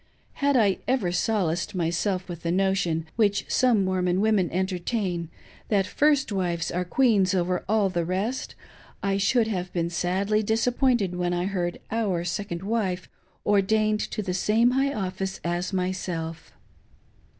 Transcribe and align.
Had 0.41 0.57
I 0.57 0.79
ever 0.87 1.11
solaced 1.11 1.75
myself 1.75 2.27
with 2.27 2.41
the 2.41 2.51
notion, 2.51 3.05
which 3.17 3.45
some 3.51 3.85
Mormon 3.85 4.19
women 4.19 4.49
entertain, 4.49 5.29
that 5.69 5.85
first 5.85 6.31
wives 6.31 6.71
are 6.71 6.83
queens 6.83 7.35
over 7.35 7.63
all 7.69 7.87
the 7.87 8.03
rest, 8.03 8.55
I 9.03 9.17
should 9.19 9.45
have 9.45 9.71
been 9.73 9.91
sadly 9.91 10.41
disappointed 10.41 11.15
when 11.17 11.33
I 11.33 11.45
heard 11.45 11.79
"our" 11.91 12.23
second 12.23 12.63
wife 12.63 13.11
ordained 13.45 13.99
to 14.09 14.23
the 14.23 14.33
same 14.33 14.71
high 14.71 14.89
ofifice 14.89 15.39
as 15.43 15.71
myself. 15.71 16.51